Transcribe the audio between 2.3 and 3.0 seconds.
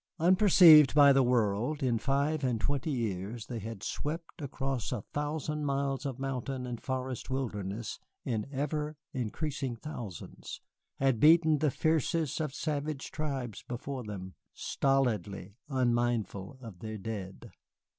and twenty